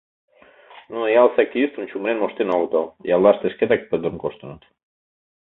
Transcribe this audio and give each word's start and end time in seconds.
Нуно 0.91 1.05
ялысе 1.21 1.39
активистым 1.45 1.85
чумырен 1.91 2.17
моштен 2.19 2.49
огытыл, 2.55 2.85
яллаште 3.15 3.47
шкетак 3.53 3.81
пӧрдын 3.89 4.15
коштыныт. 4.23 4.61